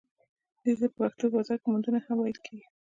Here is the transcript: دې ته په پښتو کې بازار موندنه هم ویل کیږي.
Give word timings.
دې 0.63 0.73
ته 0.79 0.85
په 0.89 0.95
پښتو 0.97 1.25
کې 1.29 1.33
بازار 1.33 1.59
موندنه 1.69 1.99
هم 2.05 2.17
ویل 2.19 2.39
کیږي. 2.45 2.65